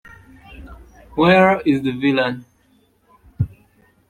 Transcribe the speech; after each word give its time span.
Where 1.13 1.59
is 1.61 1.83
the 1.83 1.91
villain? 1.91 2.45